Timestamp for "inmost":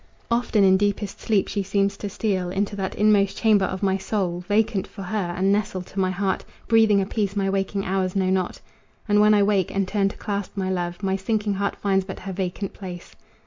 2.95-3.37